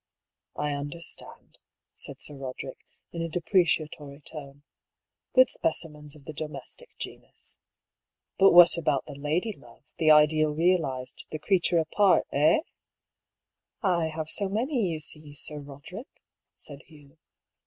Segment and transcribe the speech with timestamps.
[0.55, 1.59] "I understand,"
[1.93, 2.79] said Sir Roderick,
[3.11, 4.63] in a depreciatory tone."
[5.35, 7.59] Good specimens of the domestic genus.
[8.39, 12.61] But what about the lady love, the ideal realised, the creature apart— eh?""
[13.99, 16.09] I have so many, you see, Sir Roderick,"
[16.55, 17.19] said Hugh.